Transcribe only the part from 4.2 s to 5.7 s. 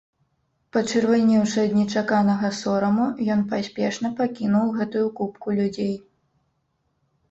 пакінуў гэтую купку